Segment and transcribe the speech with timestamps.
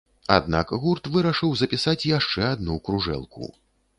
[0.35, 3.51] Аднак гурт вырашыў запісаць яшчэ адну кружэлку.